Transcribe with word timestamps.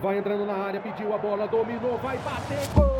Vai 0.00 0.16
entrando 0.16 0.46
na 0.46 0.54
área, 0.54 0.80
pediu 0.80 1.12
a 1.12 1.18
bola, 1.18 1.46
dominou, 1.46 1.98
vai 1.98 2.16
bater, 2.18 2.56
gol! 2.74 2.90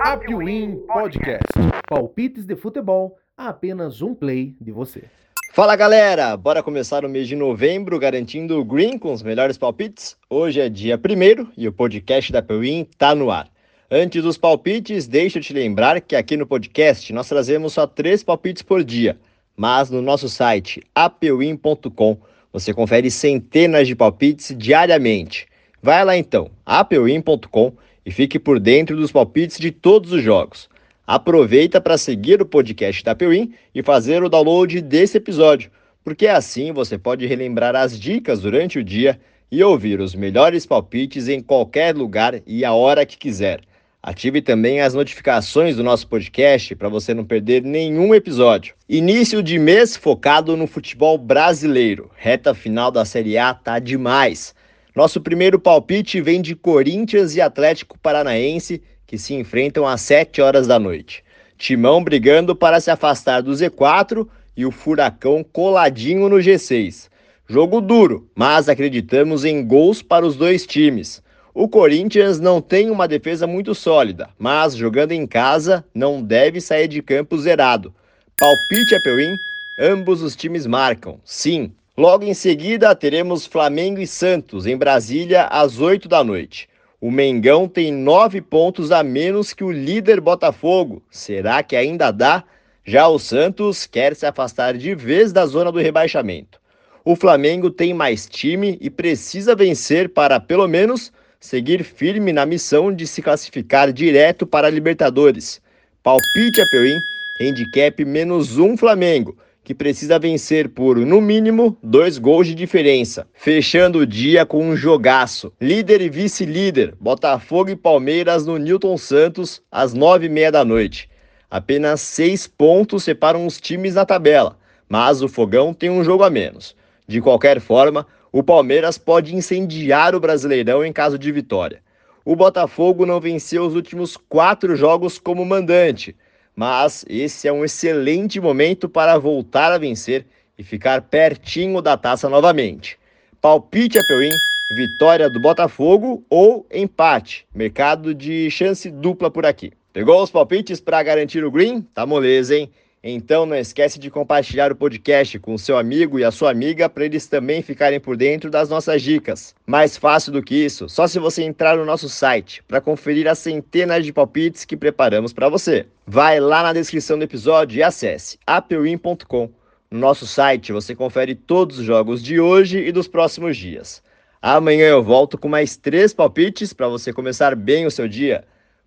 Apwin 0.00 0.76
Podcast. 0.86 1.42
Palpites 1.86 2.46
de 2.46 2.56
futebol 2.56 3.18
apenas 3.36 4.00
um 4.00 4.14
play 4.14 4.56
de 4.58 4.72
você. 4.72 5.04
Fala 5.52 5.76
galera, 5.76 6.34
bora 6.34 6.62
começar 6.62 7.04
o 7.04 7.08
mês 7.08 7.28
de 7.28 7.36
novembro 7.36 7.98
garantindo 7.98 8.58
o 8.58 8.64
Green 8.64 8.96
com 8.96 9.12
os 9.12 9.22
melhores 9.22 9.58
palpites. 9.58 10.16
Hoje 10.30 10.58
é 10.58 10.70
dia 10.70 10.96
1 10.96 11.52
e 11.54 11.68
o 11.68 11.72
podcast 11.72 12.32
da 12.32 12.38
Apwin 12.38 12.88
tá 12.96 13.14
no 13.14 13.30
ar. 13.30 13.51
Antes 13.94 14.22
dos 14.22 14.38
palpites, 14.38 15.06
deixa 15.06 15.38
eu 15.38 15.42
te 15.42 15.52
lembrar 15.52 16.00
que 16.00 16.16
aqui 16.16 16.34
no 16.34 16.46
podcast 16.46 17.12
nós 17.12 17.28
trazemos 17.28 17.74
só 17.74 17.86
três 17.86 18.24
palpites 18.24 18.62
por 18.62 18.82
dia, 18.82 19.18
mas 19.54 19.90
no 19.90 20.00
nosso 20.00 20.30
site 20.30 20.82
apewin.com 20.94 22.16
você 22.50 22.72
confere 22.72 23.10
centenas 23.10 23.86
de 23.86 23.94
palpites 23.94 24.56
diariamente. 24.56 25.46
Vai 25.82 26.02
lá 26.06 26.16
então, 26.16 26.50
apewin.com 26.64 27.74
e 28.06 28.10
fique 28.10 28.38
por 28.38 28.58
dentro 28.58 28.96
dos 28.96 29.12
palpites 29.12 29.58
de 29.58 29.70
todos 29.70 30.10
os 30.10 30.22
jogos. 30.22 30.70
Aproveita 31.06 31.78
para 31.78 31.98
seguir 31.98 32.40
o 32.40 32.46
podcast 32.46 33.04
da 33.04 33.12
Apewin 33.12 33.52
e 33.74 33.82
fazer 33.82 34.22
o 34.22 34.30
download 34.30 34.80
desse 34.80 35.18
episódio, 35.18 35.70
porque 36.02 36.28
assim 36.28 36.72
você 36.72 36.96
pode 36.96 37.26
relembrar 37.26 37.76
as 37.76 38.00
dicas 38.00 38.40
durante 38.40 38.78
o 38.78 38.84
dia 38.84 39.20
e 39.50 39.62
ouvir 39.62 40.00
os 40.00 40.14
melhores 40.14 40.64
palpites 40.64 41.28
em 41.28 41.42
qualquer 41.42 41.94
lugar 41.94 42.40
e 42.46 42.64
a 42.64 42.72
hora 42.72 43.04
que 43.04 43.18
quiser. 43.18 43.60
Ative 44.04 44.42
também 44.42 44.80
as 44.80 44.94
notificações 44.94 45.76
do 45.76 45.84
nosso 45.84 46.08
podcast 46.08 46.74
para 46.74 46.88
você 46.88 47.14
não 47.14 47.24
perder 47.24 47.62
nenhum 47.62 48.12
episódio. 48.12 48.74
Início 48.88 49.40
de 49.40 49.60
mês 49.60 49.96
focado 49.96 50.56
no 50.56 50.66
futebol 50.66 51.16
brasileiro. 51.16 52.10
Reta 52.16 52.52
final 52.52 52.90
da 52.90 53.04
Série 53.04 53.38
A 53.38 53.54
tá 53.54 53.78
demais. 53.78 54.56
Nosso 54.92 55.20
primeiro 55.20 55.56
palpite 55.56 56.20
vem 56.20 56.42
de 56.42 56.56
Corinthians 56.56 57.36
e 57.36 57.40
Atlético 57.40 57.96
Paranaense, 57.96 58.82
que 59.06 59.16
se 59.16 59.34
enfrentam 59.34 59.86
às 59.86 60.00
7 60.00 60.42
horas 60.42 60.66
da 60.66 60.80
noite. 60.80 61.22
Timão 61.56 62.02
brigando 62.02 62.56
para 62.56 62.80
se 62.80 62.90
afastar 62.90 63.40
do 63.40 63.52
Z4 63.52 64.26
e 64.56 64.66
o 64.66 64.72
Furacão 64.72 65.44
coladinho 65.44 66.28
no 66.28 66.38
G6. 66.38 67.08
Jogo 67.48 67.80
duro, 67.80 68.28
mas 68.34 68.68
acreditamos 68.68 69.44
em 69.44 69.64
gols 69.64 70.02
para 70.02 70.26
os 70.26 70.34
dois 70.34 70.66
times. 70.66 71.22
O 71.54 71.68
Corinthians 71.68 72.40
não 72.40 72.62
tem 72.62 72.90
uma 72.90 73.06
defesa 73.06 73.46
muito 73.46 73.74
sólida, 73.74 74.30
mas 74.38 74.74
jogando 74.74 75.12
em 75.12 75.26
casa 75.26 75.84
não 75.94 76.22
deve 76.22 76.62
sair 76.62 76.88
de 76.88 77.02
campo 77.02 77.36
zerado. 77.36 77.92
Palpite 78.38 78.94
Apewin, 78.94 79.36
ambos 79.78 80.22
os 80.22 80.34
times 80.34 80.66
marcam, 80.66 81.18
sim. 81.22 81.70
Logo 81.94 82.24
em 82.24 82.32
seguida 82.32 82.94
teremos 82.94 83.44
Flamengo 83.44 84.00
e 84.00 84.06
Santos 84.06 84.66
em 84.66 84.78
Brasília 84.78 85.44
às 85.44 85.78
8 85.78 86.08
da 86.08 86.24
noite. 86.24 86.70
O 86.98 87.10
Mengão 87.10 87.68
tem 87.68 87.92
nove 87.92 88.40
pontos 88.40 88.90
a 88.90 89.02
menos 89.02 89.52
que 89.52 89.62
o 89.62 89.70
líder 89.70 90.22
Botafogo. 90.22 91.02
Será 91.10 91.62
que 91.62 91.76
ainda 91.76 92.10
dá? 92.10 92.44
Já 92.82 93.08
o 93.08 93.18
Santos 93.18 93.84
quer 93.86 94.16
se 94.16 94.24
afastar 94.24 94.74
de 94.78 94.94
vez 94.94 95.34
da 95.34 95.44
zona 95.44 95.70
do 95.70 95.78
rebaixamento. 95.78 96.58
O 97.04 97.14
Flamengo 97.14 97.68
tem 97.68 97.92
mais 97.92 98.26
time 98.26 98.78
e 98.80 98.88
precisa 98.88 99.54
vencer 99.54 100.08
para, 100.08 100.40
pelo 100.40 100.66
menos, 100.66 101.12
seguir 101.42 101.82
firme 101.82 102.32
na 102.32 102.46
missão 102.46 102.94
de 102.94 103.04
se 103.04 103.20
classificar 103.20 103.92
direto 103.92 104.46
para 104.46 104.68
a 104.68 104.70
Libertadores. 104.70 105.60
Palpite 106.00 106.60
Apewin, 106.60 106.96
handicap 107.40 108.04
menos 108.04 108.58
um 108.58 108.76
Flamengo, 108.76 109.36
que 109.64 109.74
precisa 109.74 110.20
vencer 110.20 110.68
por, 110.68 110.96
no 110.98 111.20
mínimo, 111.20 111.76
dois 111.82 112.16
gols 112.16 112.46
de 112.46 112.54
diferença. 112.54 113.26
Fechando 113.34 113.98
o 113.98 114.06
dia 114.06 114.46
com 114.46 114.64
um 114.64 114.76
jogaço. 114.76 115.52
Líder 115.60 116.00
e 116.00 116.08
vice-líder, 116.08 116.94
Botafogo 117.00 117.70
e 117.70 117.76
Palmeiras 117.76 118.46
no 118.46 118.56
Newton 118.56 118.96
Santos, 118.96 119.60
às 119.70 119.92
nove 119.92 120.26
e 120.26 120.28
meia 120.28 120.52
da 120.52 120.64
noite. 120.64 121.10
Apenas 121.50 122.00
seis 122.02 122.46
pontos 122.46 123.02
separam 123.02 123.46
os 123.46 123.60
times 123.60 123.96
na 123.96 124.06
tabela, 124.06 124.56
mas 124.88 125.20
o 125.22 125.28
Fogão 125.28 125.74
tem 125.74 125.90
um 125.90 126.04
jogo 126.04 126.22
a 126.22 126.30
menos. 126.30 126.76
De 127.06 127.20
qualquer 127.20 127.60
forma, 127.60 128.06
o 128.32 128.42
Palmeiras 128.42 128.96
pode 128.96 129.36
incendiar 129.36 130.14
o 130.14 130.20
Brasileirão 130.20 130.84
em 130.84 130.92
caso 130.92 131.18
de 131.18 131.30
vitória. 131.30 131.80
O 132.24 132.34
Botafogo 132.34 133.04
não 133.04 133.20
venceu 133.20 133.64
os 133.66 133.74
últimos 133.74 134.16
quatro 134.16 134.74
jogos 134.74 135.18
como 135.18 135.44
mandante, 135.44 136.16
mas 136.56 137.04
esse 137.08 137.46
é 137.46 137.52
um 137.52 137.64
excelente 137.64 138.40
momento 138.40 138.88
para 138.88 139.18
voltar 139.18 139.70
a 139.72 139.78
vencer 139.78 140.24
e 140.58 140.62
ficar 140.62 141.02
pertinho 141.02 141.82
da 141.82 141.96
taça 141.96 142.28
novamente. 142.28 142.98
Palpite 143.40 143.98
Apewin, 143.98 144.30
vitória 144.76 145.28
do 145.28 145.40
Botafogo 145.40 146.22
ou 146.30 146.64
empate, 146.72 147.44
mercado 147.54 148.14
de 148.14 148.50
chance 148.50 148.90
dupla 148.90 149.30
por 149.30 149.44
aqui. 149.44 149.72
Pegou 149.92 150.22
os 150.22 150.30
palpites 150.30 150.80
para 150.80 151.02
garantir 151.02 151.44
o 151.44 151.50
green? 151.50 151.82
Tá 151.82 152.06
moleza, 152.06 152.56
hein? 152.56 152.70
Então 153.04 153.44
não 153.44 153.56
esquece 153.56 153.98
de 153.98 154.08
compartilhar 154.08 154.70
o 154.70 154.76
podcast 154.76 155.36
com 155.40 155.54
o 155.54 155.58
seu 155.58 155.76
amigo 155.76 156.20
e 156.20 156.24
a 156.24 156.30
sua 156.30 156.52
amiga 156.52 156.88
para 156.88 157.04
eles 157.04 157.26
também 157.26 157.60
ficarem 157.60 157.98
por 157.98 158.16
dentro 158.16 158.48
das 158.48 158.68
nossas 158.68 159.02
dicas. 159.02 159.56
Mais 159.66 159.96
fácil 159.96 160.30
do 160.30 160.40
que 160.40 160.54
isso, 160.54 160.88
só 160.88 161.08
se 161.08 161.18
você 161.18 161.42
entrar 161.42 161.76
no 161.76 161.84
nosso 161.84 162.08
site 162.08 162.62
para 162.62 162.80
conferir 162.80 163.26
as 163.26 163.40
centenas 163.40 164.04
de 164.04 164.12
palpites 164.12 164.64
que 164.64 164.76
preparamos 164.76 165.32
para 165.32 165.48
você. 165.48 165.86
Vai 166.06 166.38
lá 166.38 166.62
na 166.62 166.72
descrição 166.72 167.18
do 167.18 167.24
episódio 167.24 167.78
e 167.78 167.82
acesse 167.82 168.38
apewin.com. 168.46 169.50
No 169.90 169.98
nosso 169.98 170.24
site 170.24 170.70
você 170.70 170.94
confere 170.94 171.34
todos 171.34 171.80
os 171.80 171.84
jogos 171.84 172.22
de 172.22 172.38
hoje 172.38 172.78
e 172.78 172.92
dos 172.92 173.08
próximos 173.08 173.56
dias. 173.56 174.00
Amanhã 174.40 174.86
eu 174.86 175.02
volto 175.02 175.36
com 175.36 175.48
mais 175.48 175.76
três 175.76 176.14
palpites 176.14 176.72
para 176.72 176.88
você 176.88 177.12
começar 177.12 177.56
bem 177.56 177.84
o 177.84 177.90
seu 177.90 178.06
dia. 178.06 178.44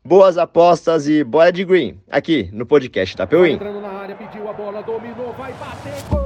Boas 0.07 0.37
apostas 0.37 1.07
e 1.07 1.23
bora 1.23 1.51
de 1.51 1.65
green, 1.65 1.99
aqui 2.11 2.47
no 2.53 2.63
podcast 2.63 3.17
da 3.17 3.25
Peuim. 3.25 3.53
Entrando 3.53 3.81
na 3.81 3.89
área, 3.89 4.15
pediu 4.15 4.47
a 4.47 4.53
bola, 4.53 4.83
dominou, 4.83 5.33
vai 5.33 5.51
bater, 5.53 5.93
gol! 6.11 6.25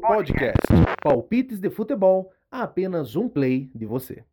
Podcast. 0.00 0.66
Palpites 1.02 1.60
de 1.60 1.68
futebol 1.68 2.32
a 2.50 2.62
apenas 2.62 3.16
um 3.16 3.28
play 3.28 3.70
de 3.74 3.84
você. 3.84 4.24